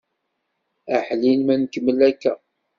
Aḥlil 0.95 1.39
ma 1.45 1.55
nkemmel 1.55 1.99
akka! 2.09 2.33